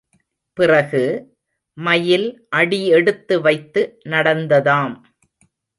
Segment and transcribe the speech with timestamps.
[0.57, 1.01] பிறகு,
[1.77, 2.27] மயில்
[2.49, 3.99] அடி எடுத்து வைத்து
[4.05, 4.95] நடந்ததாம்.